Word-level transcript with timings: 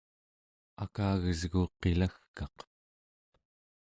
akagesgu 0.83 1.63
qilagkaq 1.81 2.55